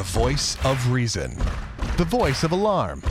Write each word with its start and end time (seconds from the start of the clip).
The 0.00 0.18
voice 0.18 0.56
of 0.64 0.90
reason. 0.90 1.36
The 1.98 2.06
voice 2.06 2.42
of 2.42 2.52
alarm. 2.52 3.02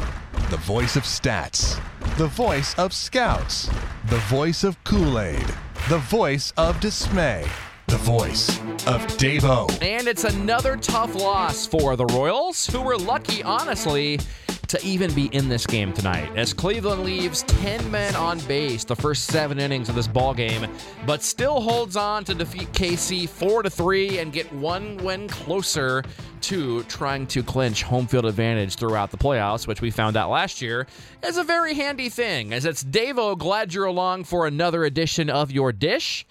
The 0.49 0.57
voice 0.57 0.95
of 0.95 1.03
stats. 1.03 1.79
The 2.17 2.25
voice 2.25 2.73
of 2.79 2.93
scouts. 2.93 3.69
The 4.09 4.17
voice 4.25 4.63
of 4.63 4.83
Kool 4.85 5.19
Aid. 5.19 5.45
The 5.87 5.99
voice 5.99 6.51
of 6.57 6.79
dismay. 6.79 7.45
The 7.85 7.97
voice 7.97 8.57
of 8.87 9.05
Davo. 9.19 9.69
And 9.83 10.07
it's 10.07 10.23
another 10.23 10.77
tough 10.77 11.13
loss 11.13 11.67
for 11.67 11.95
the 11.95 12.07
Royals, 12.07 12.65
who 12.65 12.81
were 12.81 12.97
lucky, 12.97 13.43
honestly, 13.43 14.19
to 14.69 14.83
even 14.85 15.13
be 15.13 15.25
in 15.27 15.49
this 15.49 15.65
game 15.65 15.91
tonight. 15.91 16.31
As 16.35 16.53
Cleveland 16.53 17.03
leaves 17.03 17.43
10 17.43 17.91
men 17.91 18.15
on 18.15 18.39
base 18.41 18.83
the 18.83 18.95
first 18.95 19.25
seven 19.25 19.59
innings 19.59 19.89
of 19.89 19.95
this 19.95 20.07
ball 20.07 20.33
game, 20.33 20.67
but 21.05 21.21
still 21.23 21.59
holds 21.59 21.95
on 21.95 22.23
to 22.25 22.33
defeat 22.33 22.71
KC 22.71 23.27
4 23.27 23.63
to 23.63 23.69
3 23.69 24.19
and 24.19 24.31
get 24.31 24.51
one 24.53 24.97
win 24.97 25.27
closer 25.27 26.03
to 26.41 26.83
trying 26.83 27.27
to 27.27 27.43
clinch 27.43 27.83
home 27.83 28.07
field 28.07 28.25
advantage 28.25 28.75
throughout 28.75 29.11
the 29.11 29.17
playoffs, 29.17 29.67
which 29.67 29.81
we 29.81 29.91
found 29.91 30.15
out 30.15 30.29
last 30.29 30.61
year 30.61 30.87
is 31.23 31.37
a 31.37 31.43
very 31.43 31.73
handy 31.73 32.09
thing. 32.09 32.53
As 32.53 32.65
it's 32.65 32.83
Davo, 32.83 33.37
glad 33.37 33.73
you're 33.73 33.85
along 33.85 34.23
for 34.23 34.45
another 34.45 34.85
edition 34.85 35.29
of 35.29 35.51
your 35.51 35.71
dish 35.71 36.25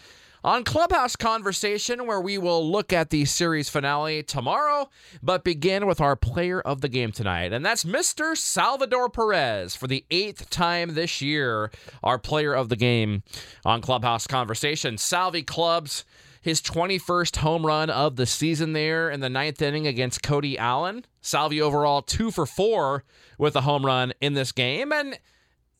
on 0.48 0.64
Clubhouse 0.64 1.14
Conversation, 1.14 2.06
where 2.06 2.22
we 2.22 2.38
will 2.38 2.72
look 2.72 2.90
at 2.90 3.10
the 3.10 3.26
series 3.26 3.68
finale 3.68 4.22
tomorrow, 4.22 4.88
but 5.22 5.44
begin 5.44 5.86
with 5.86 6.00
our 6.00 6.16
player 6.16 6.58
of 6.58 6.80
the 6.80 6.88
game 6.88 7.12
tonight. 7.12 7.52
And 7.52 7.66
that's 7.66 7.84
Mr. 7.84 8.34
Salvador 8.34 9.10
Perez 9.10 9.76
for 9.76 9.86
the 9.86 10.06
eighth 10.10 10.48
time 10.48 10.94
this 10.94 11.20
year, 11.20 11.70
our 12.02 12.18
player 12.18 12.54
of 12.54 12.70
the 12.70 12.76
game 12.76 13.24
on 13.66 13.82
Clubhouse 13.82 14.26
Conversation. 14.26 14.96
Salvi 14.96 15.42
clubs 15.42 16.06
his 16.40 16.62
21st 16.62 17.36
home 17.36 17.66
run 17.66 17.90
of 17.90 18.16
the 18.16 18.24
season 18.24 18.72
there 18.72 19.10
in 19.10 19.20
the 19.20 19.28
ninth 19.28 19.60
inning 19.60 19.86
against 19.86 20.22
Cody 20.22 20.56
Allen. 20.56 21.04
Salvi 21.20 21.60
overall 21.60 22.00
two 22.00 22.30
for 22.30 22.46
four 22.46 23.04
with 23.36 23.54
a 23.54 23.60
home 23.60 23.84
run 23.84 24.14
in 24.22 24.32
this 24.32 24.52
game. 24.52 24.94
And 24.94 25.18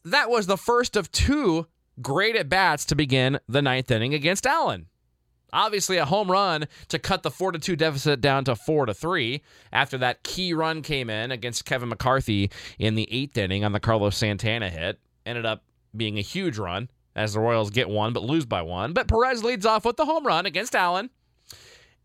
that 0.05 0.29
was 0.29 0.47
the 0.47 0.59
first 0.59 0.95
of 0.95 1.11
two 1.11 1.69
great 2.03 2.37
at 2.37 2.49
bats 2.49 2.85
to 2.87 2.95
begin 2.95 3.39
the 3.49 3.63
ninth 3.63 3.91
inning 3.91 4.15
against 4.15 4.47
Allen. 4.47 4.87
Obviously, 5.53 5.97
a 5.97 6.05
home 6.05 6.31
run 6.31 6.69
to 6.89 6.99
cut 6.99 7.23
the 7.23 7.31
4 7.31 7.53
to 7.53 7.59
2 7.59 7.75
deficit 7.77 8.21
down 8.21 8.45
to 8.45 8.55
4 8.55 8.87
to 8.87 8.95
3 8.95 9.43
after 9.73 9.97
that 9.99 10.23
key 10.23 10.53
run 10.53 10.83
came 10.83 11.09
in 11.09 11.31
against 11.31 11.65
Kevin 11.65 11.89
McCarthy 11.89 12.51
in 12.79 12.95
the 12.97 13.09
eighth 13.11 13.37
inning 13.39 13.65
on 13.65 13.73
the 13.73 13.81
Carlos 13.81 14.17
Santana 14.17 14.69
hit. 14.69 15.01
Ended 15.25 15.47
up 15.47 15.65
being 15.97 16.19
a 16.19 16.23
huge 16.23 16.59
run 16.59 16.91
as 17.17 17.33
the 17.33 17.41
Royals 17.41 17.71
get 17.71 17.89
one 17.89 18.13
but 18.13 18.23
lose 18.23 18.45
by 18.45 18.63
one. 18.63 18.93
But 18.93 19.09
Perez 19.09 19.43
leads 19.43 19.65
off 19.65 19.85
with 19.85 19.97
the 19.97 20.05
home 20.05 20.27
run 20.27 20.47
against 20.47 20.77
Allen. 20.77 21.11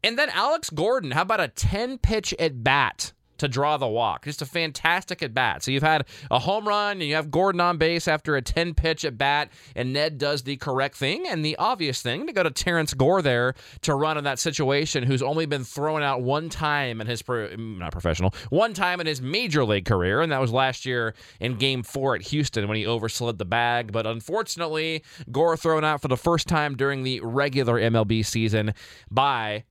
And 0.03 0.17
then 0.17 0.29
Alex 0.29 0.69
Gordon, 0.69 1.11
how 1.11 1.21
about 1.21 1.39
a 1.39 1.47
10 1.47 1.97
pitch 1.97 2.33
at 2.39 2.63
bat 2.63 3.12
to 3.37 3.47
draw 3.47 3.77
the 3.77 3.87
walk. 3.87 4.25
Just 4.25 4.41
a 4.41 4.45
fantastic 4.45 5.21
at 5.21 5.33
bat. 5.33 5.63
So 5.63 5.71
you've 5.71 5.83
had 5.83 6.05
a 6.29 6.39
home 6.39 6.67
run 6.67 6.93
and 6.93 7.03
you 7.03 7.15
have 7.15 7.31
Gordon 7.31 7.61
on 7.61 7.77
base 7.77 8.07
after 8.07 8.35
a 8.35 8.41
10 8.41 8.73
pitch 8.73 9.03
at 9.05 9.17
bat, 9.17 9.49
and 9.75 9.93
Ned 9.93 10.17
does 10.17 10.43
the 10.43 10.57
correct 10.57 10.95
thing 10.95 11.25
and 11.27 11.43
the 11.43 11.55
obvious 11.57 12.01
thing 12.01 12.27
to 12.27 12.33
go 12.33 12.43
to 12.43 12.51
Terrence 12.51 12.93
Gore 12.93 13.21
there 13.21 13.55
to 13.81 13.95
run 13.95 14.17
in 14.17 14.23
that 14.23 14.39
situation, 14.39 15.03
who's 15.03 15.21
only 15.21 15.45
been 15.45 15.63
thrown 15.63 16.03
out 16.03 16.21
one 16.21 16.49
time 16.49 17.01
in 17.01 17.07
his, 17.07 17.21
pro- 17.21 17.55
not 17.55 17.91
professional, 17.91 18.33
one 18.49 18.73
time 18.73 18.99
in 18.99 19.07
his 19.07 19.21
major 19.21 19.65
league 19.65 19.85
career, 19.85 20.21
and 20.21 20.31
that 20.31 20.41
was 20.41 20.51
last 20.51 20.85
year 20.85 21.13
in 21.39 21.57
game 21.57 21.83
four 21.83 22.15
at 22.15 22.21
Houston 22.23 22.67
when 22.67 22.77
he 22.77 22.83
overslid 22.83 23.37
the 23.37 23.45
bag. 23.45 23.91
But 23.91 24.05
unfortunately, 24.05 25.03
Gore 25.31 25.57
thrown 25.57 25.83
out 25.83 26.01
for 26.01 26.07
the 26.07 26.17
first 26.17 26.47
time 26.47 26.75
during 26.75 27.03
the 27.03 27.19
regular 27.21 27.79
MLB 27.79 28.25
season 28.25 28.73
by 29.09 29.63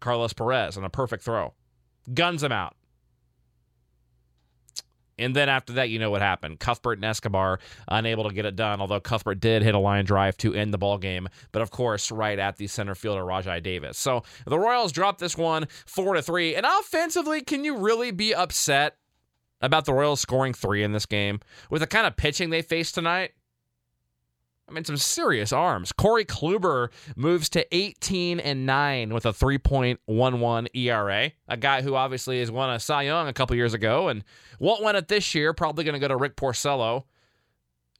Carlos 0.00 0.32
Perez 0.32 0.76
on 0.76 0.84
a 0.84 0.90
perfect 0.90 1.22
throw. 1.22 1.54
Guns 2.12 2.42
him 2.42 2.52
out. 2.52 2.74
And 5.18 5.36
then 5.36 5.48
after 5.48 5.74
that, 5.74 5.90
you 5.90 5.98
know 5.98 6.10
what 6.10 6.22
happened. 6.22 6.60
Cuthbert 6.60 6.98
and 6.98 7.04
Escobar 7.04 7.60
unable 7.88 8.28
to 8.28 8.34
get 8.34 8.46
it 8.46 8.56
done, 8.56 8.80
although 8.80 9.00
Cuthbert 9.00 9.40
did 9.40 9.62
hit 9.62 9.74
a 9.74 9.78
line 9.78 10.04
drive 10.04 10.36
to 10.38 10.54
end 10.54 10.72
the 10.72 10.78
ball 10.78 10.98
game, 10.98 11.28
but 11.52 11.62
of 11.62 11.70
course, 11.70 12.10
right 12.10 12.38
at 12.38 12.56
the 12.56 12.66
center 12.66 12.94
fielder 12.94 13.22
Rajai 13.22 13.62
Davis. 13.62 13.98
So 13.98 14.22
the 14.46 14.58
Royals 14.58 14.92
dropped 14.92 15.20
this 15.20 15.36
one 15.36 15.66
four 15.86 16.14
to 16.14 16.22
three. 16.22 16.54
And 16.54 16.66
offensively, 16.66 17.40
can 17.40 17.64
you 17.64 17.76
really 17.76 18.10
be 18.10 18.34
upset 18.34 18.96
about 19.60 19.84
the 19.84 19.92
Royals 19.92 20.20
scoring 20.20 20.54
three 20.54 20.82
in 20.82 20.92
this 20.92 21.06
game 21.06 21.40
with 21.70 21.82
the 21.82 21.86
kind 21.86 22.06
of 22.06 22.16
pitching 22.16 22.50
they 22.50 22.62
faced 22.62 22.94
tonight? 22.94 23.32
I 24.72 24.74
mean, 24.74 24.84
some 24.84 24.96
serious 24.96 25.52
arms. 25.52 25.92
Corey 25.92 26.24
Kluber 26.24 26.88
moves 27.14 27.50
to 27.50 27.66
18 27.76 28.40
and 28.40 28.64
9 28.64 29.12
with 29.12 29.26
a 29.26 29.32
3.11 29.32 30.68
ERA. 30.74 31.32
A 31.46 31.56
guy 31.58 31.82
who 31.82 31.94
obviously 31.94 32.40
has 32.40 32.50
won 32.50 32.70
a 32.70 32.80
Cy 32.80 33.02
Young 33.02 33.28
a 33.28 33.34
couple 33.34 33.54
years 33.54 33.74
ago 33.74 34.08
and 34.08 34.24
won't 34.58 34.82
win 34.82 34.96
it 34.96 35.08
this 35.08 35.34
year. 35.34 35.52
Probably 35.52 35.84
going 35.84 35.92
to 35.92 35.98
go 35.98 36.08
to 36.08 36.16
Rick 36.16 36.36
Porcello. 36.36 37.04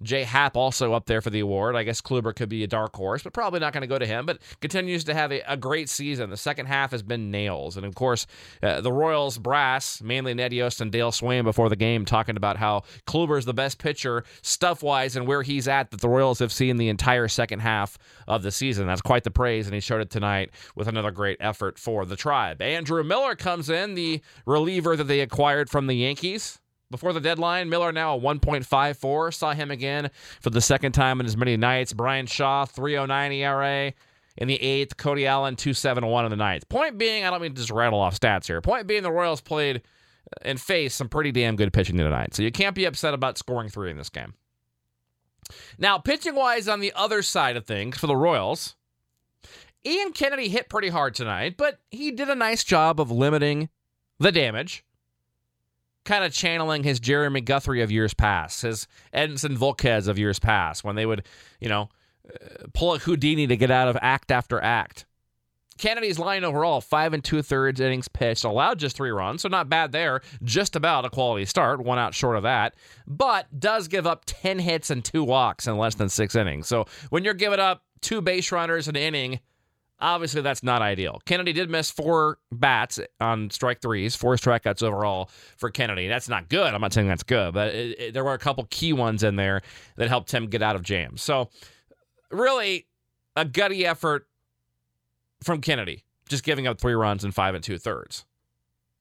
Jay 0.02 0.24
Happ 0.24 0.56
also 0.56 0.92
up 0.92 1.06
there 1.06 1.20
for 1.20 1.30
the 1.30 1.40
award. 1.40 1.76
I 1.76 1.82
guess 1.82 2.00
Kluber 2.00 2.34
could 2.34 2.48
be 2.48 2.64
a 2.64 2.66
dark 2.66 2.94
horse, 2.94 3.22
but 3.22 3.32
probably 3.32 3.60
not 3.60 3.72
going 3.72 3.82
to 3.82 3.86
go 3.86 3.98
to 3.98 4.06
him. 4.06 4.26
But 4.26 4.40
continues 4.60 5.04
to 5.04 5.14
have 5.14 5.32
a, 5.32 5.40
a, 5.46 5.56
great 5.56 5.88
season. 5.88 6.30
The 6.30 6.36
second 6.36 6.66
half 6.66 6.90
has 6.90 7.02
been 7.02 7.30
nails, 7.30 7.76
and 7.76 7.86
of 7.86 7.94
course, 7.94 8.26
uh, 8.62 8.80
the 8.80 8.92
Royals 8.92 9.38
brass, 9.38 10.02
mainly 10.02 10.34
Ned 10.34 10.52
Yost 10.52 10.80
and 10.80 10.90
Dale 10.90 11.10
Sveum, 11.10 11.44
before 11.44 11.68
the 11.68 11.76
game, 11.76 12.04
talking 12.04 12.36
about 12.36 12.56
how 12.56 12.82
Kluber 13.06 13.38
is 13.38 13.44
the 13.44 13.54
best 13.54 13.78
pitcher 13.78 14.24
stuff 14.42 14.82
wise 14.82 15.16
and 15.16 15.26
where 15.26 15.42
he's 15.42 15.68
at 15.68 15.90
that 15.90 16.00
the 16.00 16.08
Royals 16.08 16.38
have 16.40 16.52
seen 16.52 16.76
the 16.76 16.88
entire 16.88 17.28
second 17.28 17.60
half 17.60 17.98
of 18.26 18.42
the 18.42 18.50
season. 18.50 18.86
That's 18.86 19.02
quite 19.02 19.24
the 19.24 19.30
praise, 19.30 19.66
and 19.66 19.74
he 19.74 19.80
showed 19.80 20.00
it 20.00 20.10
tonight 20.10 20.50
with 20.74 20.88
another 20.88 21.10
great 21.10 21.38
effort 21.40 21.78
for 21.78 22.04
the 22.04 22.16
Tribe. 22.16 22.60
Andrew 22.60 23.02
Miller 23.04 23.34
comes 23.34 23.70
in, 23.70 23.94
the 23.94 24.20
reliever 24.46 24.96
that 24.96 25.04
they 25.04 25.20
acquired 25.20 25.70
from 25.70 25.86
the 25.86 25.94
Yankees. 25.94 26.58
Before 26.92 27.12
the 27.12 27.20
deadline, 27.20 27.70
Miller 27.70 27.90
now 27.90 28.16
a 28.16 28.20
1.54. 28.20 29.34
Saw 29.34 29.54
him 29.54 29.70
again 29.70 30.10
for 30.40 30.50
the 30.50 30.60
second 30.60 30.92
time 30.92 31.18
in 31.20 31.26
as 31.26 31.36
many 31.36 31.56
nights. 31.56 31.92
Bryan 31.92 32.26
Shaw, 32.26 32.66
309 32.66 33.32
ERA 33.32 33.92
in 34.36 34.46
the 34.46 34.62
eighth. 34.62 34.98
Cody 34.98 35.26
Allen, 35.26 35.56
271 35.56 36.26
in 36.26 36.30
the 36.30 36.36
ninth. 36.36 36.68
Point 36.68 36.98
being, 36.98 37.24
I 37.24 37.30
don't 37.30 37.40
mean 37.40 37.54
to 37.54 37.56
just 37.56 37.70
rattle 37.70 37.98
off 37.98 38.20
stats 38.20 38.46
here. 38.46 38.60
Point 38.60 38.86
being, 38.86 39.02
the 39.02 39.10
Royals 39.10 39.40
played 39.40 39.82
and 40.42 40.60
faced 40.60 40.96
some 40.96 41.08
pretty 41.08 41.32
damn 41.32 41.56
good 41.56 41.72
pitching 41.72 41.96
tonight. 41.96 42.34
So 42.34 42.42
you 42.42 42.52
can't 42.52 42.76
be 42.76 42.84
upset 42.84 43.14
about 43.14 43.38
scoring 43.38 43.70
three 43.70 43.90
in 43.90 43.96
this 43.96 44.10
game. 44.10 44.34
Now, 45.78 45.98
pitching 45.98 46.34
wise, 46.34 46.68
on 46.68 46.80
the 46.80 46.92
other 46.94 47.22
side 47.22 47.56
of 47.56 47.64
things 47.66 47.98
for 47.98 48.06
the 48.06 48.16
Royals, 48.16 48.76
Ian 49.84 50.12
Kennedy 50.12 50.48
hit 50.48 50.68
pretty 50.68 50.90
hard 50.90 51.14
tonight, 51.14 51.56
but 51.56 51.80
he 51.90 52.10
did 52.10 52.28
a 52.28 52.34
nice 52.34 52.62
job 52.62 53.00
of 53.00 53.10
limiting 53.10 53.70
the 54.18 54.30
damage 54.30 54.84
kind 56.04 56.24
of 56.24 56.32
channeling 56.32 56.82
his 56.82 57.00
Jeremy 57.00 57.40
Guthrie 57.40 57.82
of 57.82 57.90
years 57.90 58.14
past, 58.14 58.62
his 58.62 58.86
Edinson 59.14 59.56
Volquez 59.56 60.08
of 60.08 60.18
years 60.18 60.38
past, 60.38 60.84
when 60.84 60.96
they 60.96 61.06
would, 61.06 61.24
you 61.60 61.68
know, 61.68 61.88
uh, 62.28 62.66
pull 62.72 62.94
a 62.94 62.98
Houdini 62.98 63.46
to 63.46 63.56
get 63.56 63.70
out 63.70 63.88
of 63.88 63.96
act 64.00 64.30
after 64.30 64.60
act. 64.62 65.06
Kennedy's 65.78 66.18
line 66.18 66.44
overall, 66.44 66.80
five 66.80 67.12
and 67.12 67.24
two 67.24 67.42
thirds 67.42 67.80
innings 67.80 68.08
pitched, 68.08 68.44
allowed 68.44 68.78
just 68.78 68.96
three 68.96 69.10
runs, 69.10 69.42
so 69.42 69.48
not 69.48 69.68
bad 69.68 69.92
there. 69.92 70.20
Just 70.44 70.76
about 70.76 71.04
a 71.04 71.10
quality 71.10 71.44
start, 71.44 71.80
one 71.80 71.98
out 71.98 72.14
short 72.14 72.36
of 72.36 72.42
that, 72.42 72.74
but 73.06 73.58
does 73.58 73.88
give 73.88 74.06
up 74.06 74.22
10 74.26 74.58
hits 74.58 74.90
and 74.90 75.04
two 75.04 75.24
walks 75.24 75.66
in 75.66 75.76
less 75.78 75.94
than 75.94 76.08
six 76.08 76.34
innings. 76.34 76.68
So 76.68 76.86
when 77.10 77.24
you're 77.24 77.34
giving 77.34 77.58
up 77.58 77.82
two 78.00 78.20
base 78.20 78.52
runners 78.52 78.86
an 78.86 78.96
inning, 78.96 79.40
Obviously, 80.02 80.42
that's 80.42 80.64
not 80.64 80.82
ideal. 80.82 81.20
Kennedy 81.26 81.52
did 81.52 81.70
miss 81.70 81.88
four 81.90 82.38
bats 82.50 82.98
on 83.20 83.50
strike 83.50 83.80
threes, 83.80 84.16
four 84.16 84.34
strikeouts 84.34 84.82
overall 84.82 85.30
for 85.56 85.70
Kennedy. 85.70 86.08
That's 86.08 86.28
not 86.28 86.48
good. 86.48 86.74
I'm 86.74 86.80
not 86.80 86.92
saying 86.92 87.06
that's 87.06 87.22
good, 87.22 87.54
but 87.54 87.72
it, 87.72 88.00
it, 88.00 88.14
there 88.14 88.24
were 88.24 88.34
a 88.34 88.38
couple 88.38 88.66
key 88.68 88.92
ones 88.92 89.22
in 89.22 89.36
there 89.36 89.62
that 89.96 90.08
helped 90.08 90.32
him 90.34 90.48
get 90.48 90.60
out 90.60 90.74
of 90.74 90.82
jams. 90.82 91.22
So, 91.22 91.50
really, 92.32 92.88
a 93.36 93.44
gutty 93.44 93.86
effort 93.86 94.26
from 95.44 95.60
Kennedy, 95.60 96.04
just 96.28 96.42
giving 96.42 96.66
up 96.66 96.80
three 96.80 96.94
runs 96.94 97.24
in 97.24 97.30
five 97.30 97.54
and 97.54 97.62
two 97.62 97.78
thirds 97.78 98.24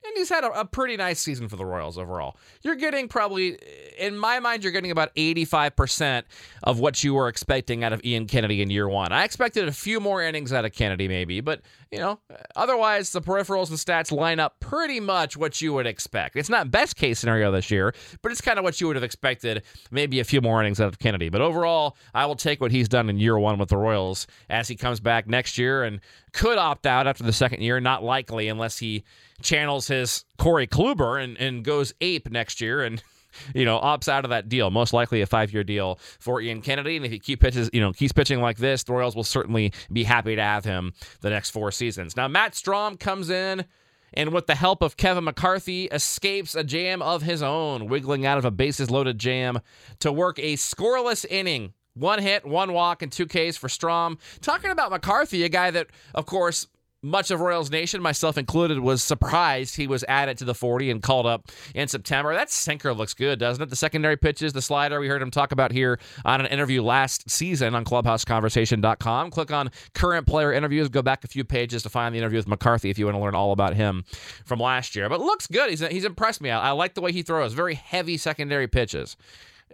and 0.04 0.18
he's 0.18 0.30
had 0.30 0.44
a, 0.44 0.60
a, 0.60 0.66
pretty 0.66 0.98
nice 0.98 1.20
season 1.20 1.48
for 1.48 1.56
the 1.56 1.66
Royals 1.66 1.98
overall. 1.98 2.38
You're 2.64 2.76
getting 2.76 3.08
probably, 3.08 3.58
in 3.98 4.18
my 4.18 4.40
mind, 4.40 4.64
you're 4.64 4.72
getting 4.72 4.92
about 4.92 5.14
85% 5.16 6.24
of 6.64 6.80
what 6.80 7.04
you 7.04 7.14
were 7.14 7.28
expecting 7.28 7.84
out 7.84 7.94
of 7.94 8.04
Ian 8.04 8.26
Kennedy 8.26 8.62
in 8.62 8.70
year 8.70 8.90
one. 8.90 9.12
I 9.12 9.24
expected 9.24 9.68
a 9.68 9.72
few 9.72 10.00
more 10.00 10.24
innings 10.24 10.52
out 10.54 10.66
of 10.66 10.74
Kennedy, 10.74 11.08
maybe, 11.08 11.42
but, 11.42 11.62
you 11.92 12.00
know, 12.00 12.20
otherwise, 12.56 13.12
the 13.12 13.22
peripherals 13.22 13.70
and 13.70 13.78
stats 13.78 14.12
line 14.12 14.40
up 14.40 14.60
pretty 14.60 15.00
much 15.00 15.38
what 15.38 15.62
you 15.62 15.74
would 15.74 15.86
expect. 15.86 16.36
It's 16.36 16.50
not 16.50 16.72
best 16.72 16.96
case 16.96 17.20
scenario 17.20 17.52
this 17.52 17.70
year, 17.70 17.94
but 18.22 18.32
it's 18.32 18.42
kind 18.42 18.58
of 18.58 18.64
what 18.64 18.82
you 18.82 18.88
would 18.88 18.96
have 18.96 19.04
expected, 19.04 19.64
maybe 19.92 20.20
a 20.20 20.24
few 20.24 20.42
more 20.42 20.62
innings 20.62 20.82
out 20.82 20.88
of 20.88 21.00
Kennedy. 21.00 21.30
But 21.30 21.42
overall, 21.42 21.96
I 22.14 22.26
will 22.26 22.36
take 22.36 22.60
what 22.60 22.72
he's 22.72 22.90
done 22.90 23.10
in 23.10 23.20
year 23.20 23.38
one 23.38 23.60
with 23.60 23.70
the 23.70 23.78
Royals 23.78 24.26
as 24.50 24.68
he 24.68 24.76
comes 24.76 25.00
back 25.00 25.28
next 25.28 25.58
year 25.58 25.84
and 25.84 26.00
could 26.34 26.58
opt 26.58 26.86
out 26.86 27.08
after 27.08 27.24
the 27.24 27.34
second 27.34 27.62
year. 27.62 27.80
Not 27.80 28.04
likely 28.04 28.48
unless 28.48 28.78
he 28.78 29.04
channels 29.42 29.88
his 29.88 30.26
Corey 30.38 30.68
Kluber 30.68 31.22
and, 31.22 31.38
and 31.38 31.64
goes 31.64 31.94
ape 32.02 32.30
next 32.30 32.62
year 32.62 32.84
and 32.84 33.02
you 33.56 33.66
know 33.66 33.80
opts 33.80 34.08
out 34.08 34.24
of 34.24 34.30
that 34.30 34.50
deal. 34.50 34.70
Most 34.72 34.94
likely 34.94 35.22
a 35.22 35.26
five 35.26 35.54
year 35.54 35.64
deal 35.64 36.00
for 36.20 36.42
Ian 36.42 36.62
Kennedy. 36.62 36.98
And 36.98 37.06
if 37.06 37.12
he 37.12 37.20
keep 37.20 37.40
pitches, 37.40 37.70
you 37.74 37.82
know, 37.82 37.94
keeps 37.94 38.14
pitching 38.14 38.42
like 38.42 38.58
this, 38.58 38.84
the 38.84 38.94
Royals 38.94 39.16
will 39.16 39.24
certainly 39.24 39.74
be 39.92 40.04
happy 40.04 40.36
to 40.36 40.42
have 40.42 40.66
him 40.66 40.94
the 41.22 41.30
next 41.30 41.52
four 41.52 41.72
seasons. 41.72 42.16
Now 42.16 42.28
Matt 42.28 42.54
Strahm 42.54 43.00
comes 43.00 43.30
in 43.30 43.66
and 44.14 44.34
with 44.34 44.48
the 44.48 44.56
help 44.56 44.82
of 44.82 44.98
Kevin 44.98 45.24
McCarthy, 45.24 45.86
escapes 45.86 46.56
a 46.56 46.64
jam 46.64 47.02
of 47.02 47.22
his 47.22 47.42
own, 47.42 47.88
wiggling 47.88 48.26
out 48.26 48.38
of 48.38 48.46
a 48.46 48.52
bases 48.52 48.92
loaded 48.92 49.18
jam 49.18 49.60
to 50.00 50.12
work 50.12 50.38
a 50.40 50.56
scoreless 50.56 51.26
inning. 51.30 51.74
One 52.02 52.20
hit, 52.20 52.46
one 52.46 52.74
walk, 52.74 53.04
and 53.04 53.12
two 53.12 53.28
Ks 53.28 53.58
for 53.58 53.68
Strahm. 53.68 54.18
Talking 54.42 54.72
about 54.72 54.90
McCarthy, 54.90 55.44
a 55.44 55.50
guy 55.50 55.70
that, 55.70 55.88
of 56.16 56.26
course, 56.26 56.66
much 57.04 57.32
of 57.32 57.42
Royals 57.42 57.72
Nation, 57.72 58.02
myself 58.02 58.38
included, 58.38 58.80
was 58.80 59.04
surprised 59.04 59.76
he 59.76 59.88
was 59.88 60.04
added 60.08 60.38
to 60.40 60.46
the 60.46 60.54
40 60.54 60.92
and 60.92 61.02
called 61.02 61.26
up 61.26 61.50
in 61.74 61.88
September. 61.88 62.34
That 62.34 62.52
sinker 62.52 62.94
looks 62.94 63.14
good, 63.14 63.40
doesn't 63.40 63.62
it? 63.62 63.70
The 63.70 63.76
secondary 63.76 64.18
pitches, 64.18 64.54
the 64.54 64.62
slider, 64.62 65.00
we 65.00 65.08
heard 65.08 65.22
him 65.22 65.32
talk 65.32 65.52
about 65.52 65.72
here 65.72 66.00
on 66.26 66.42
an 66.42 66.48
interview 66.48 66.84
last 66.84 67.30
season 67.30 67.74
on 67.76 67.86
clubhouseconversation.com. 67.86 69.32
Click 69.32 69.52
on 69.52 69.72
current 69.94 70.26
player 70.28 70.54
interviews, 70.54 70.90
go 70.90 71.02
back 71.02 71.24
a 71.24 71.28
few 71.28 71.44
pages 71.44 71.84
to 71.84 71.90
find 71.90 72.14
the 72.14 72.20
interview 72.20 72.38
with 72.38 72.48
McCarthy 72.48 72.90
if 72.90 73.00
you 73.00 73.06
want 73.06 73.16
to 73.16 73.22
learn 73.22 73.36
all 73.36 73.52
about 73.52 73.76
him 73.76 74.06
from 74.46 74.60
last 74.60 74.96
year. 74.96 75.10
But 75.10 75.22
looks 75.22 75.48
good. 75.48 75.70
He's, 75.70 75.88
he's 75.88 76.06
impressed 76.06 76.42
me. 76.42 76.50
I, 76.52 76.70
I 76.70 76.72
like 76.72 76.94
the 76.96 77.02
way 77.02 77.12
he 77.12 77.24
throws, 77.24 77.54
very 77.54 77.76
heavy 77.76 78.18
secondary 78.18 78.68
pitches 78.68 79.18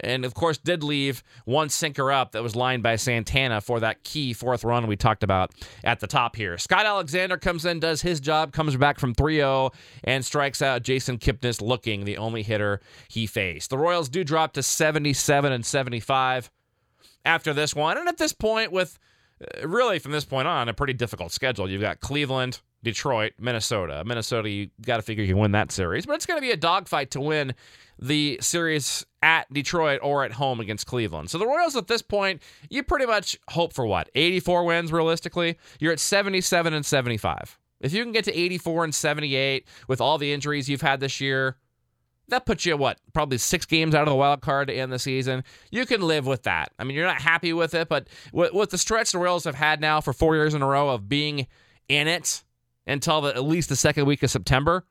and 0.02 0.26
of 0.26 0.34
course 0.34 0.58
did 0.58 0.84
leave 0.84 1.24
one 1.46 1.70
sinker 1.70 2.12
up 2.12 2.32
that 2.32 2.44
was 2.44 2.56
lined 2.56 2.84
by 2.84 2.96
Santana 2.96 3.62
for 3.62 3.80
that 3.80 4.04
key 4.04 4.34
fourth 4.34 4.64
run 4.64 4.88
we 4.88 4.96
talked 4.96 5.24
about 5.24 5.52
at 5.84 6.00
the 6.00 6.08
top 6.08 6.36
here. 6.36 6.58
Scott 6.58 6.86
Alexander 6.86 7.38
comes 7.38 7.66
in, 7.66 7.80
does 7.80 8.02
his 8.02 8.20
job, 8.20 8.52
comes 8.54 8.76
back 8.76 9.00
from 9.00 9.14
3-0 9.14 9.74
and 10.04 10.24
strikes 10.24 10.62
out 10.62 10.84
Jason 10.84 11.18
Kipnis 11.18 11.62
looking 11.62 12.06
the 12.06 12.18
only 12.18 12.44
hitter 12.44 12.82
he 13.08 13.28
faced. 13.28 13.70
The 13.70 13.78
Royals 13.78 14.10
do 14.10 14.24
drop 14.24 14.54
to 14.54 14.64
77 14.64 15.52
and 15.52 15.66
75 15.66 16.52
after 17.26 17.54
this 17.54 17.76
one. 17.76 17.98
And 17.98 18.08
at 18.08 18.18
this 18.18 18.34
point 18.34 18.72
with 18.72 18.98
uh, 19.42 19.68
really 19.68 20.00
from 20.00 20.12
this 20.12 20.26
point 20.26 20.48
on 20.48 20.70
a 20.70 20.74
pretty 20.74 20.94
difficult 20.94 21.32
schedule. 21.32 21.70
You've 21.70 21.82
got 21.82 22.00
Cleveland, 22.00 22.62
Detroit, 22.84 23.34
Minnesota. 23.40 24.04
Minnesota, 24.06 24.50
you 24.50 24.70
got 24.82 24.98
to 24.98 25.02
figure 25.02 25.24
you 25.24 25.34
can 25.34 25.42
win 25.42 25.52
that 25.52 25.72
series, 25.72 26.06
but 26.06 26.14
it's 26.14 26.26
going 26.26 26.38
to 26.38 26.42
be 26.42 26.52
a 26.52 26.58
dogfight 26.58 27.12
to 27.12 27.22
win 27.22 27.54
the 28.00 28.38
series 28.42 29.06
at 29.24 29.52
Detroit 29.52 30.00
or 30.04 30.24
at 30.24 30.34
home 30.34 30.60
against 30.60 30.86
Cleveland. 30.86 31.30
So 31.30 31.38
the 31.38 31.48
Royals 31.48 31.76
at 31.76 31.88
this 31.88 32.02
point, 32.02 32.42
you 32.70 32.84
pretty 32.84 33.06
much 33.06 33.38
hope 33.50 33.74
for 33.74 33.86
what? 33.86 34.10
84 34.14 34.64
wins 34.66 34.92
realistically? 34.92 35.58
You're 35.80 35.94
at 35.94 36.00
77 36.00 36.74
and 36.74 36.86
75. 36.86 37.58
If 37.80 37.94
you 37.94 38.04
can 38.04 38.12
get 38.12 38.26
to 38.26 38.38
84 38.38 38.86
and 38.86 38.96
78 38.96 39.68
with 39.88 40.02
all 40.02 40.18
the 40.18 40.32
injuries 40.32 40.70
you've 40.70 40.82
had 40.82 41.00
this 41.00 41.20
year, 41.20 41.58
that 42.30 42.46
puts 42.46 42.66
you 42.66 42.76
what 42.76 43.00
probably 43.14 43.38
six 43.38 43.66
games 43.66 43.96
out 43.96 44.04
of 44.04 44.10
the 44.10 44.16
wild 44.16 44.42
card 44.42 44.68
to 44.68 44.74
end 44.74 44.92
the 44.92 45.00
season. 45.00 45.44
You 45.72 45.86
can 45.86 46.02
live 46.02 46.28
with 46.28 46.44
that. 46.44 46.74
I 46.78 46.84
mean, 46.84 46.96
you're 46.96 47.08
not 47.08 47.22
happy 47.22 47.54
with 47.54 47.74
it, 47.74 47.88
but 47.88 48.08
with, 48.34 48.54
with 48.54 48.70
the 48.70 48.78
stretch 48.78 49.12
the 49.12 49.20
Royals 49.20 49.46
have 49.46 49.56
had 49.56 49.80
now 49.80 50.02
for 50.02 50.14
four 50.14 50.36
years 50.36 50.54
in 50.54 50.62
a 50.62 50.68
row 50.68 50.90
of 50.90 51.08
being 51.08 51.48
in 51.88 52.08
it 52.08 52.44
until 52.88 53.22
the, 53.22 53.36
at 53.36 53.44
least 53.44 53.70
the 53.70 53.76
second 53.76 54.06
week 54.06 54.24
of 54.24 54.32
September, 54.32 54.86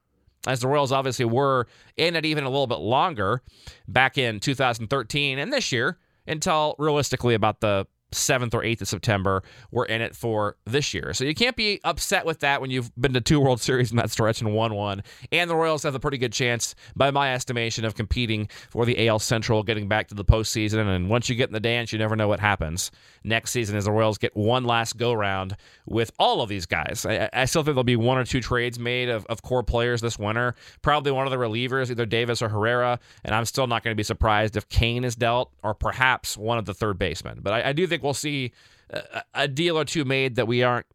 as 0.46 0.60
the 0.60 0.68
Royals 0.68 0.92
obviously 0.92 1.24
were 1.24 1.66
in 1.96 2.14
it 2.14 2.24
even 2.24 2.44
a 2.44 2.50
little 2.50 2.66
bit 2.66 2.78
longer 2.78 3.42
back 3.88 4.16
in 4.18 4.38
2013 4.38 5.38
and 5.38 5.52
this 5.52 5.72
year 5.72 5.98
until 6.26 6.76
realistically 6.78 7.34
about 7.34 7.60
the 7.60 7.86
7th 8.12 8.54
or 8.54 8.62
8th 8.62 8.82
of 8.82 8.88
September 8.88 9.42
we're 9.70 9.84
in 9.84 10.00
it 10.00 10.14
for 10.14 10.56
this 10.64 10.94
year. 10.94 11.12
So 11.12 11.24
you 11.24 11.34
can't 11.34 11.56
be 11.56 11.80
upset 11.84 12.24
with 12.24 12.40
that 12.40 12.60
when 12.60 12.70
you've 12.70 12.94
been 13.00 13.12
to 13.14 13.20
two 13.20 13.40
World 13.40 13.60
Series 13.60 13.90
in 13.90 13.96
that 13.96 14.10
stretch 14.10 14.40
and 14.40 14.54
won 14.54 14.74
one. 14.74 15.02
And 15.32 15.50
the 15.50 15.56
Royals 15.56 15.82
have 15.82 15.94
a 15.94 16.00
pretty 16.00 16.18
good 16.18 16.32
chance, 16.32 16.74
by 16.94 17.10
my 17.10 17.34
estimation, 17.34 17.84
of 17.84 17.94
competing 17.94 18.48
for 18.70 18.86
the 18.86 19.08
AL 19.08 19.18
Central, 19.18 19.62
getting 19.62 19.88
back 19.88 20.08
to 20.08 20.14
the 20.14 20.24
postseason. 20.24 20.86
And 20.86 21.10
once 21.10 21.28
you 21.28 21.34
get 21.34 21.48
in 21.48 21.52
the 21.52 21.60
dance, 21.60 21.92
you 21.92 21.98
never 21.98 22.16
know 22.16 22.28
what 22.28 22.40
happens 22.40 22.90
next 23.24 23.50
season 23.50 23.76
as 23.76 23.84
the 23.84 23.92
Royals 23.92 24.18
get 24.18 24.36
one 24.36 24.64
last 24.64 24.96
go 24.96 25.12
round 25.12 25.56
with 25.84 26.12
all 26.18 26.40
of 26.40 26.48
these 26.48 26.66
guys. 26.66 27.04
I, 27.08 27.28
I 27.32 27.44
still 27.44 27.62
think 27.62 27.74
there'll 27.74 27.84
be 27.84 27.96
one 27.96 28.18
or 28.18 28.24
two 28.24 28.40
trades 28.40 28.78
made 28.78 29.08
of, 29.08 29.26
of 29.26 29.42
core 29.42 29.62
players 29.62 30.00
this 30.00 30.18
winter. 30.18 30.54
Probably 30.82 31.12
one 31.12 31.26
of 31.26 31.30
the 31.30 31.36
relievers, 31.36 31.90
either 31.90 32.06
Davis 32.06 32.40
or 32.40 32.48
Herrera. 32.48 32.98
And 33.24 33.34
I'm 33.34 33.44
still 33.44 33.66
not 33.66 33.82
going 33.82 33.92
to 33.92 33.96
be 33.96 34.04
surprised 34.04 34.56
if 34.56 34.68
Cain 34.68 35.04
is 35.04 35.16
dealt 35.16 35.52
or 35.62 35.74
perhaps 35.74 36.36
one 36.36 36.58
of 36.58 36.64
the 36.64 36.74
third 36.74 36.98
basemen. 36.98 37.40
But 37.42 37.52
I, 37.52 37.70
I 37.70 37.72
do 37.72 37.86
think 37.86 37.95
we'll 38.02 38.14
see 38.14 38.52
a, 38.90 39.22
a 39.34 39.48
deal 39.48 39.78
or 39.78 39.84
two 39.84 40.04
made 40.04 40.36
that 40.36 40.46
we 40.46 40.62
aren't 40.62 40.86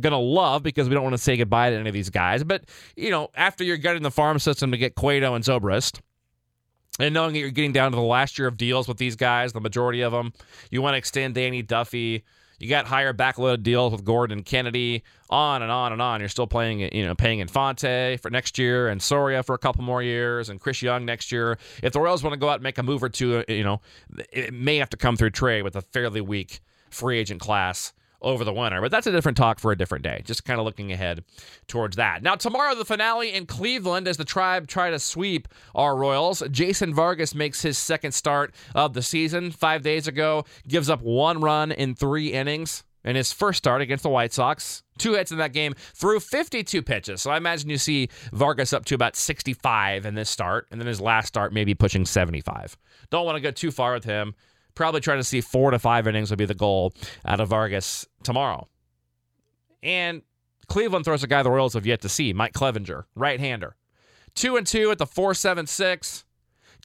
going 0.00 0.12
to 0.12 0.18
love 0.18 0.62
because 0.62 0.88
we 0.88 0.94
don't 0.94 1.04
want 1.04 1.14
to 1.14 1.22
say 1.22 1.36
goodbye 1.36 1.70
to 1.70 1.76
any 1.76 1.88
of 1.88 1.94
these 1.94 2.10
guys. 2.10 2.44
But, 2.44 2.64
you 2.96 3.10
know, 3.10 3.30
after 3.34 3.64
you're 3.64 3.76
getting 3.76 4.02
the 4.02 4.10
farm 4.10 4.38
system 4.38 4.70
to 4.72 4.76
get 4.76 4.94
Cueto 4.94 5.34
and 5.34 5.44
Zobrist, 5.44 6.00
and 6.98 7.12
knowing 7.12 7.34
that 7.34 7.40
you're 7.40 7.50
getting 7.50 7.72
down 7.72 7.92
to 7.92 7.96
the 7.96 8.02
last 8.02 8.38
year 8.38 8.48
of 8.48 8.56
deals 8.56 8.88
with 8.88 8.96
these 8.96 9.16
guys, 9.16 9.52
the 9.52 9.60
majority 9.60 10.00
of 10.00 10.12
them, 10.12 10.32
you 10.70 10.80
want 10.82 10.94
to 10.94 10.98
extend 10.98 11.34
Danny 11.34 11.62
Duffy. 11.62 12.24
You 12.58 12.68
got 12.68 12.86
higher 12.86 13.12
backloaded 13.12 13.62
deals 13.62 13.92
with 13.92 14.04
Gordon 14.04 14.42
Kennedy, 14.42 15.02
on 15.28 15.62
and 15.62 15.70
on 15.70 15.92
and 15.92 16.00
on. 16.00 16.20
You're 16.20 16.28
still 16.28 16.46
playing, 16.46 16.80
you 16.80 17.04
know, 17.04 17.14
paying 17.14 17.40
Infante 17.40 18.16
for 18.16 18.30
next 18.30 18.58
year 18.58 18.88
and 18.88 19.02
Soria 19.02 19.42
for 19.42 19.54
a 19.54 19.58
couple 19.58 19.82
more 19.82 20.02
years 20.02 20.48
and 20.48 20.60
Chris 20.60 20.80
Young 20.82 21.04
next 21.04 21.30
year. 21.32 21.58
If 21.82 21.92
the 21.92 22.00
Royals 22.00 22.22
want 22.22 22.34
to 22.34 22.38
go 22.38 22.48
out 22.48 22.54
and 22.54 22.62
make 22.62 22.78
a 22.78 22.82
move 22.82 23.02
or 23.02 23.08
two, 23.08 23.44
you 23.48 23.64
know, 23.64 23.80
it 24.32 24.54
may 24.54 24.76
have 24.76 24.90
to 24.90 24.96
come 24.96 25.16
through 25.16 25.30
trade 25.30 25.62
with 25.62 25.76
a 25.76 25.82
fairly 25.82 26.20
weak 26.20 26.60
free 26.90 27.18
agent 27.18 27.40
class 27.40 27.92
over 28.22 28.44
the 28.44 28.52
winter. 28.52 28.80
But 28.80 28.90
that's 28.90 29.06
a 29.06 29.12
different 29.12 29.36
talk 29.36 29.58
for 29.58 29.72
a 29.72 29.76
different 29.76 30.04
day. 30.04 30.22
Just 30.24 30.44
kind 30.44 30.58
of 30.58 30.64
looking 30.64 30.92
ahead 30.92 31.24
towards 31.66 31.96
that. 31.96 32.22
Now, 32.22 32.34
tomorrow, 32.34 32.74
the 32.74 32.84
finale 32.84 33.32
in 33.32 33.46
Cleveland 33.46 34.08
as 34.08 34.16
the 34.16 34.24
tribe 34.24 34.66
try 34.66 34.90
to 34.90 34.98
sweep 34.98 35.48
our 35.74 35.96
Royals. 35.96 36.42
Jason 36.50 36.94
Vargas 36.94 37.34
makes 37.34 37.62
his 37.62 37.78
second 37.78 38.12
start 38.12 38.54
of 38.74 38.94
the 38.94 39.02
season 39.02 39.50
five 39.50 39.82
days 39.82 40.08
ago, 40.08 40.44
gives 40.66 40.90
up 40.90 41.02
one 41.02 41.40
run 41.40 41.72
in 41.72 41.94
three 41.94 42.32
innings. 42.32 42.84
In 43.04 43.14
his 43.14 43.32
first 43.32 43.58
start 43.58 43.82
against 43.82 44.02
the 44.02 44.10
White 44.10 44.32
Sox, 44.32 44.82
two 44.98 45.14
hits 45.14 45.30
in 45.30 45.38
that 45.38 45.52
game, 45.52 45.74
threw 45.94 46.18
52 46.18 46.82
pitches. 46.82 47.22
So 47.22 47.30
I 47.30 47.36
imagine 47.36 47.70
you 47.70 47.78
see 47.78 48.08
Vargas 48.32 48.72
up 48.72 48.84
to 48.86 48.96
about 48.96 49.14
65 49.14 50.04
in 50.04 50.16
this 50.16 50.28
start, 50.28 50.66
and 50.72 50.80
then 50.80 50.88
his 50.88 51.00
last 51.00 51.28
start 51.28 51.52
maybe 51.52 51.72
pushing 51.72 52.04
75. 52.04 52.76
Don't 53.10 53.24
want 53.24 53.36
to 53.36 53.40
go 53.40 53.52
too 53.52 53.70
far 53.70 53.94
with 53.94 54.02
him 54.02 54.34
probably 54.76 55.00
trying 55.00 55.18
to 55.18 55.24
see 55.24 55.40
four 55.40 55.72
to 55.72 55.78
five 55.80 56.06
innings 56.06 56.30
would 56.30 56.38
be 56.38 56.44
the 56.44 56.54
goal 56.54 56.94
out 57.24 57.40
of 57.40 57.48
Vargas 57.48 58.06
tomorrow. 58.22 58.68
And 59.82 60.22
Cleveland 60.68 61.04
throws 61.04 61.24
a 61.24 61.26
guy 61.26 61.42
the 61.42 61.50
Royals 61.50 61.74
have 61.74 61.86
yet 61.86 62.02
to 62.02 62.08
see, 62.08 62.32
Mike 62.32 62.52
Clevinger, 62.52 63.04
right 63.16 63.40
hander. 63.40 63.74
Two 64.34 64.56
and 64.56 64.66
two 64.66 64.90
at 64.92 64.98
the 64.98 65.06
476. 65.06 66.24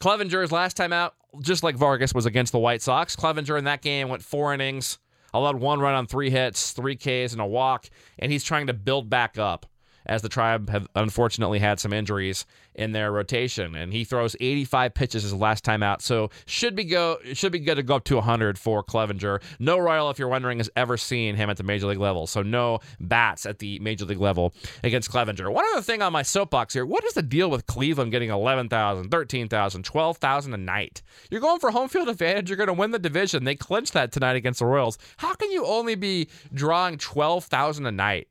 Clevinger's 0.02 0.52
last 0.52 0.76
time 0.76 0.94
out, 0.94 1.14
just 1.42 1.62
like 1.64 1.76
Vargas, 1.76 2.14
was 2.14 2.26
against 2.26 2.52
the 2.52 2.60
White 2.60 2.82
Sox. 2.82 3.16
Clevinger 3.16 3.58
in 3.58 3.66
that 3.66 3.82
game 3.82 4.10
went 4.10 4.24
four 4.24 4.54
innings, 4.54 4.98
allowed 5.34 5.58
one 5.58 5.80
run 5.80 5.94
on 5.94 6.08
three 6.08 6.30
hits, 6.30 6.72
three 6.72 6.96
Ks, 6.96 7.34
and 7.34 7.42
a 7.42 7.46
walk, 7.46 7.88
and 8.18 8.32
he's 8.32 8.44
trying 8.44 8.68
to 8.68 8.74
build 8.74 9.10
back 9.10 9.38
up 9.38 9.66
as 10.06 10.22
the 10.22 10.30
tribe 10.30 10.70
have 10.70 10.88
unfortunately 10.96 11.60
had 11.60 11.80
some 11.80 11.94
injuries 11.94 12.46
in 12.74 12.92
their 12.92 13.12
rotation. 13.12 13.76
And 13.76 13.92
he 13.92 14.04
throws 14.04 14.36
85 14.40 14.94
pitches 14.94 15.24
his 15.24 15.34
last 15.34 15.64
time 15.64 15.84
out, 15.84 16.02
so 16.02 16.30
should 16.46 16.76
be 16.76 16.84
go 16.84 17.18
should 17.34 17.52
be 17.52 17.60
good 17.60 17.76
to 17.76 17.84
go 17.84 17.96
up 17.96 18.04
to 18.06 18.16
100 18.16 18.58
for 18.58 18.84
Clevinger. 18.84 19.42
No 19.60 19.78
Royal, 19.78 20.10
if 20.10 20.20
you're 20.20 20.28
wondering, 20.28 20.60
has 20.60 20.70
ever 20.76 20.98
seen 20.98 21.36
him 21.36 21.50
at 21.50 21.58
the 21.58 21.64
major 21.64 21.88
league 21.88 22.00
level, 22.00 22.28
so 22.28 22.42
no 22.42 22.80
bats 23.00 23.46
at 23.46 23.60
the 23.60 23.80
major 23.80 24.06
league 24.06 24.20
level 24.20 24.54
against 24.84 25.12
Clevinger. 25.12 25.52
One 25.52 25.66
other 25.74 25.82
thing 25.82 26.02
on 26.02 26.14
my 26.14 26.22
soapbox 26.24 26.74
here: 26.74 26.86
what 26.86 27.04
is 27.04 27.14
the 27.14 27.22
deal 27.22 27.50
with 27.50 27.66
Cleveland 27.66 28.12
getting 28.12 28.30
11,000, 28.30 29.10
13,000, 29.10 29.84
12,000 29.84 30.54
a 30.54 30.58
night? 30.58 31.02
You're 31.30 31.42
going 31.42 31.60
for 31.60 31.72
home 31.72 31.90
field 31.90 32.10
advantage. 32.10 32.50
You're 32.50 32.58
going 32.58 32.68
to 32.68 32.74
win 32.74 32.92
the 32.92 33.00
division. 33.00 33.44
They 33.44 33.56
clinched 33.56 33.94
that 33.94 34.12
tonight 34.12 34.36
against 34.36 34.60
the 34.60 34.66
Royals. 34.66 34.98
How 35.18 35.34
can 35.34 35.52
you 35.52 35.66
only 35.66 35.96
be 35.96 36.28
drawing 36.54 36.98
12,000 36.98 37.86
a 37.86 37.92
night? 37.92 38.28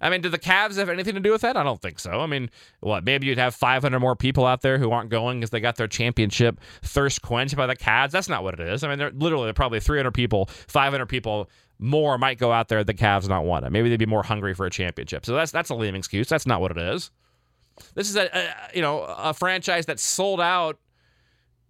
I 0.00 0.10
mean, 0.10 0.20
do 0.20 0.28
the 0.28 0.38
Cavs 0.38 0.76
have 0.76 0.88
anything 0.88 1.14
to 1.14 1.20
do 1.20 1.32
with 1.32 1.40
that? 1.40 1.56
I 1.56 1.64
don't 1.64 1.82
think 1.82 1.98
so. 1.98 2.20
I 2.20 2.26
mean, 2.26 2.50
what? 2.80 3.04
Maybe 3.04 3.26
you'd 3.26 3.38
have 3.38 3.54
500 3.54 3.98
more 3.98 4.14
people 4.14 4.46
out 4.46 4.62
there 4.62 4.78
who 4.78 4.92
aren't 4.92 5.10
going 5.10 5.40
because 5.40 5.50
they 5.50 5.60
got 5.60 5.76
their 5.76 5.88
championship 5.88 6.60
thirst 6.82 7.22
quenched 7.22 7.56
by 7.56 7.66
the 7.66 7.74
Cavs. 7.74 8.10
That's 8.10 8.28
not 8.28 8.44
what 8.44 8.54
it 8.54 8.60
is. 8.60 8.84
I 8.84 8.88
mean, 8.88 8.98
they're 8.98 9.10
literally 9.10 9.52
probably 9.52 9.80
300 9.80 10.12
people, 10.12 10.46
500 10.46 11.06
people 11.06 11.50
more 11.78 12.18
might 12.18 12.38
go 12.38 12.52
out 12.52 12.68
there. 12.68 12.84
The 12.84 12.94
Cavs 12.94 13.28
not 13.28 13.44
want 13.44 13.64
it. 13.64 13.70
Maybe 13.70 13.88
they'd 13.88 13.96
be 13.96 14.06
more 14.06 14.22
hungry 14.22 14.54
for 14.54 14.66
a 14.66 14.70
championship. 14.70 15.26
So 15.26 15.34
that's 15.34 15.52
that's 15.52 15.70
a 15.70 15.74
lame 15.74 15.94
excuse. 15.94 16.28
That's 16.28 16.46
not 16.46 16.60
what 16.60 16.70
it 16.70 16.78
is. 16.78 17.10
This 17.94 18.08
is 18.08 18.16
a, 18.16 18.28
a 18.36 18.54
you 18.74 18.82
know 18.82 19.02
a 19.02 19.34
franchise 19.34 19.86
that 19.86 20.00
sold 20.00 20.40
out 20.40 20.78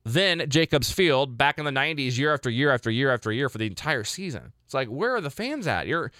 then 0.05 0.45
Jacobs 0.49 0.91
Field 0.91 1.37
back 1.37 1.59
in 1.59 1.67
the 1.67 1.71
90s 1.71 2.17
year 2.17 2.33
after 2.33 2.49
year 2.49 2.71
after 2.73 2.91
year 2.91 3.13
after 3.13 3.31
year 3.31 3.49
for 3.49 3.59
the 3.59 3.67
entire 3.67 4.05
season. 4.05 4.53
It's 4.65 4.75
like 4.75 4.89
where 4.89 5.15
are 5.15 5.21
the 5.21 5.31
fans 5.31 5.67
at? 5.67 5.87
You're 5.87 6.11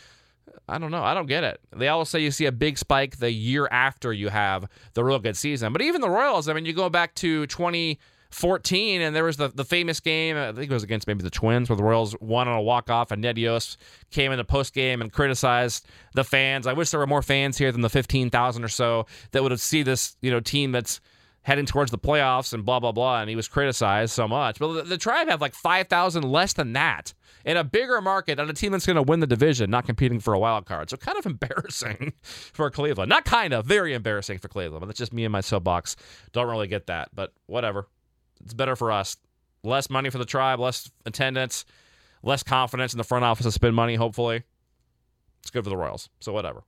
I 0.69 0.79
don't 0.79 0.91
know. 0.91 1.03
I 1.03 1.15
don't 1.15 1.27
get 1.27 1.45
it. 1.45 1.61
They 1.75 1.89
always 1.89 2.09
say 2.09 2.21
you 2.21 2.31
see 2.31 2.47
a 2.47 2.53
big 2.53 2.79
spike 2.79 3.19
the 3.19 3.31
year 3.31 3.69
after 3.71 4.13
you 4.13 4.29
have 4.29 4.69
the 4.95 5.05
real 5.05 5.19
good 5.19 5.37
season. 5.37 5.73
But 5.73 5.83
even 5.83 6.01
the 6.01 6.11
Royals, 6.11 6.49
I 6.49 6.53
mean, 6.53 6.67
you 6.67 6.73
go 6.73 6.91
back 6.91 7.15
to 7.17 7.47
2014, 7.47 9.01
and 9.01 9.17
there 9.17 9.25
was 9.25 9.37
the, 9.37 9.49
the 9.49 9.65
famous 9.65 10.01
game, 10.01 10.37
I 10.37 10.53
think 10.53 10.71
it 10.71 10.75
was 10.75 10.83
against 10.83 11.07
maybe 11.07 11.23
the 11.23 11.31
Twins, 11.31 11.69
where 11.69 11.77
the 11.77 11.83
Royals 11.83 12.15
won 12.21 12.49
on 12.49 12.59
a 12.59 12.63
walk-off, 12.63 13.11
and 13.11 13.23
Ned 13.23 13.39
Yost 13.39 13.79
came 14.11 14.33
in 14.33 14.39
the 14.39 14.45
post-game 14.45 15.01
and 15.01 15.13
criticized 15.13 15.87
the 16.15 16.25
fans. 16.25 16.67
I 16.67 16.73
wish 16.75 16.91
there 16.91 17.01
were 17.01 17.07
more 17.07 17.23
fans 17.23 17.57
here 17.57 17.73
than 17.73 17.81
the 17.81 17.91
15,000 17.91 18.65
or 18.65 18.69
so 18.69 19.07
that 19.33 19.43
would 19.43 19.53
have 19.53 19.61
see 19.61 19.83
this, 19.83 20.17
you 20.21 20.31
know, 20.31 20.41
team 20.41 20.73
that's 20.73 21.01
heading 21.49 21.65
towards 21.65 21.91
the 21.91 21.99
playoffs 21.99 22.53
and 22.53 22.65
blah 22.65 22.79
blah 22.79 22.93
blah, 22.93 23.21
and 23.21 23.31
he 23.31 23.35
was 23.35 23.49
criticized 23.49 24.13
so 24.13 24.29
much. 24.29 24.59
But 24.59 24.73
the, 24.75 24.83
the 24.83 24.99
Tribe 24.99 25.29
have 25.29 25.41
like 25.41 25.55
five 25.55 25.89
thousand 25.89 26.25
less 26.25 26.53
than 26.53 26.75
that 26.75 27.15
in 27.45 27.57
a 27.57 27.65
bigger 27.65 28.01
market 28.03 28.39
on 28.39 28.51
a 28.51 28.53
team 28.53 28.73
that's 28.73 28.85
going 28.85 28.97
to 28.97 29.03
win 29.03 29.21
the 29.21 29.27
division, 29.27 29.71
not 29.71 29.87
competing 29.87 30.21
for 30.21 30.35
a 30.35 30.39
wild 30.39 30.67
card. 30.67 30.91
So 30.91 30.99
kind 30.99 31.19
of 31.19 31.25
embarrassing 31.33 32.13
for 32.23 32.71
Cleveland. 32.71 33.09
Not 33.09 33.25
kind 33.25 33.55
of, 33.55 33.65
very 33.65 33.95
embarrassing 33.95 34.39
for 34.39 34.49
Cleveland. 34.49 34.81
But 34.81 34.87
that's 34.87 34.99
just 34.99 35.15
me 35.15 35.25
and 35.25 35.33
my 35.33 35.41
soapbox. 35.41 35.97
Don't 36.33 36.49
really 36.49 36.69
get 36.69 36.87
that, 36.87 37.09
but 37.15 37.33
whatever. 37.47 37.89
It's 38.45 38.55
better 38.55 38.77
for 38.77 38.93
us. 38.93 39.17
Less 39.65 39.89
money 39.89 40.11
for 40.11 40.19
the 40.19 40.27
tribe, 40.27 40.61
less 40.61 40.91
attendance, 41.07 41.65
less 42.23 42.43
confidence 42.43 42.93
in 42.93 42.99
the 42.99 43.05
front 43.05 43.25
office 43.25 43.47
to 43.47 43.53
spend 43.53 43.75
money. 43.75 43.95
Hopefully, 43.95 44.43
it's 45.41 45.51
good 45.51 45.65
for 45.65 45.71
the 45.71 45.77
Royals. 45.77 46.11
So 46.21 46.33
whatever. 46.33 46.63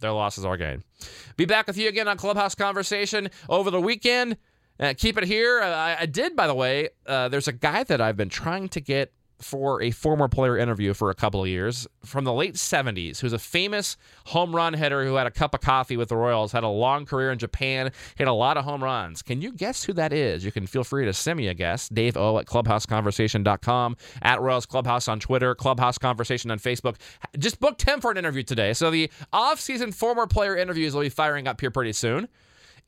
Their 0.00 0.12
loss 0.12 0.38
is 0.38 0.44
our 0.44 0.56
gain. 0.56 0.82
Be 1.36 1.44
back 1.44 1.66
with 1.66 1.76
you 1.76 1.88
again 1.88 2.08
on 2.08 2.16
Clubhouse 2.16 2.54
Conversation 2.54 3.28
over 3.48 3.70
the 3.70 3.80
weekend. 3.80 4.36
Uh, 4.78 4.94
keep 4.96 5.18
it 5.18 5.24
here. 5.24 5.60
Uh, 5.60 5.68
I, 5.68 5.96
I, 6.00 6.06
did, 6.06 6.34
by 6.34 6.46
the 6.46 6.54
way. 6.54 6.88
Uh, 7.06 7.28
there's 7.28 7.48
a 7.48 7.52
guy 7.52 7.84
that 7.84 8.00
I've 8.00 8.16
been 8.16 8.30
trying 8.30 8.68
to 8.70 8.80
get 8.80 9.12
for 9.40 9.82
a 9.82 9.90
former 9.90 10.28
player 10.28 10.56
interview 10.56 10.94
for 10.94 11.10
a 11.10 11.14
couple 11.14 11.42
of 11.42 11.48
years 11.48 11.86
from 12.04 12.24
the 12.24 12.32
late 12.32 12.54
70s, 12.54 13.20
who's 13.20 13.32
a 13.32 13.38
famous 13.38 13.96
home 14.26 14.54
run 14.54 14.74
hitter 14.74 15.04
who 15.04 15.14
had 15.14 15.26
a 15.26 15.30
cup 15.30 15.54
of 15.54 15.60
coffee 15.60 15.96
with 15.96 16.08
the 16.08 16.16
Royals, 16.16 16.52
had 16.52 16.64
a 16.64 16.68
long 16.68 17.06
career 17.06 17.32
in 17.32 17.38
Japan, 17.38 17.90
hit 18.16 18.28
a 18.28 18.32
lot 18.32 18.56
of 18.56 18.64
home 18.64 18.82
runs. 18.82 19.22
Can 19.22 19.40
you 19.40 19.52
guess 19.52 19.84
who 19.84 19.92
that 19.94 20.12
is? 20.12 20.44
You 20.44 20.52
can 20.52 20.66
feel 20.66 20.84
free 20.84 21.04
to 21.04 21.12
send 21.12 21.38
me 21.38 21.48
a 21.48 21.54
guess. 21.54 21.88
Dave 21.88 22.16
O 22.16 22.38
at 22.38 22.46
clubhouseconversation.com, 22.46 23.96
at 24.22 24.40
Royals 24.40 24.66
Clubhouse 24.66 25.08
on 25.08 25.20
Twitter, 25.20 25.54
Clubhouse 25.54 25.98
Conversation 25.98 26.50
on 26.50 26.58
Facebook. 26.58 26.96
Just 27.38 27.60
booked 27.60 27.82
him 27.82 28.00
for 28.00 28.10
an 28.10 28.16
interview 28.16 28.42
today. 28.42 28.72
So 28.72 28.90
the 28.90 29.10
off-season 29.32 29.92
former 29.92 30.26
player 30.26 30.56
interviews 30.56 30.94
will 30.94 31.02
be 31.02 31.08
firing 31.08 31.48
up 31.48 31.60
here 31.60 31.70
pretty 31.70 31.92
soon. 31.92 32.28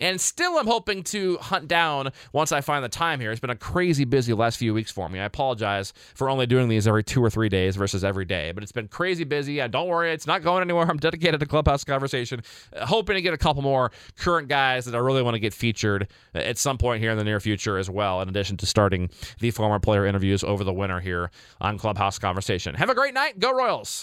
And 0.01 0.21
still, 0.21 0.59
I'm 0.59 0.67
hoping 0.67 1.03
to 1.05 1.37
hunt 1.39 1.69
down 1.69 2.11
once 2.33 2.53
I 2.53 2.61
find 2.61 2.85
the 2.85 2.89
time 2.89 3.21
here. 3.21 3.31
It's 3.31 3.41
been 3.41 3.51
a 3.51 3.57
crazy 3.57 4.05
busy 4.05 4.33
last 4.33 4.57
few 4.57 4.75
weeks 4.75 4.91
for 4.91 5.09
me. 5.09 5.21
I 5.21 5.25
apologize 5.25 5.93
for 6.15 6.29
only 6.29 6.47
doing 6.47 6.69
these 6.69 6.87
every 6.89 7.05
two 7.05 7.23
or 7.25 7.31
three 7.31 7.49
days 7.49 7.77
versus 7.77 8.05
every 8.05 8.25
day, 8.25 8.53
but 8.53 8.63
it's 8.63 8.73
been 8.73 8.89
crazy 8.89 9.25
busy. 9.25 9.61
And 9.61 9.73
don't 9.73 9.89
worry, 9.89 10.13
it's 10.13 10.27
not 10.27 10.43
going 10.43 10.63
anywhere. 10.63 10.87
I'm 10.89 10.97
dedicated 10.99 11.41
to 11.41 11.47
Clubhouse 11.47 11.85
Conversation, 11.85 12.43
uh, 12.75 12.87
hoping 12.87 13.15
to 13.15 13.23
get 13.23 13.35
a 13.35 13.39
couple 13.39 13.63
more 13.63 13.93
current 14.17 14.49
guys 14.49 14.85
that 14.87 14.95
I 14.95 14.99
really 14.99 15.23
want 15.23 15.35
to 15.35 15.41
get 15.41 15.55
featured 15.55 16.09
at 16.35 16.59
some 16.59 16.79
point 16.79 17.01
here 17.01 17.11
in 17.11 17.19
the 17.19 17.25
near 17.25 17.41
future 17.41 17.79
as 17.79 17.89
well, 17.91 18.21
in 18.21 18.29
addition 18.29 18.57
to 18.59 18.67
starting 18.67 19.11
the 19.41 19.51
former 19.51 19.79
player 19.79 20.07
interviews 20.07 20.43
over 20.45 20.65
the 20.65 20.73
winter 20.73 21.01
here 21.01 21.31
on 21.61 21.79
Clubhouse 21.79 22.19
Conversation. 22.19 22.75
Have 22.75 22.91
a 22.91 22.95
great 22.95 23.15
night. 23.15 23.39
Go 23.39 23.53
Royals. 23.53 24.01